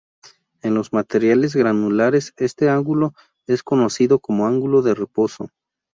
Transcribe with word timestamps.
En 0.63 0.73
los 0.73 0.93
materiales 0.93 1.55
granulares 1.55 2.33
este 2.37 2.69
ángulo 2.71 3.13
es 3.45 3.61
conocido 3.61 4.17
como 4.17 4.47
ángulo 4.47 4.81
de 4.81 4.95
reposo. 4.95 5.49